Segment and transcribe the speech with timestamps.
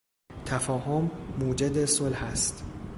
[0.45, 2.63] تفاهم موجد صلح است.